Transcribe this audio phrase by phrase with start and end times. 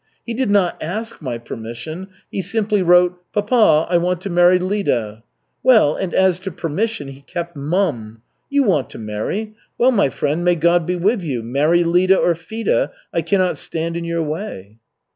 [0.25, 5.21] He did not ask my permission, he simply wrote, 'Papa, I want to marry Lida.'
[5.61, 8.23] Well, and as to permission he kept mum.
[8.49, 9.53] You want to marry.
[9.77, 13.95] Well, my friend, may God be with you, marry Lida or Fida, I cannot stand
[13.95, 14.79] in your way!"